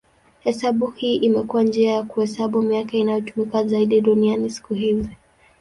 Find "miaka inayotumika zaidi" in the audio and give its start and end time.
2.61-4.01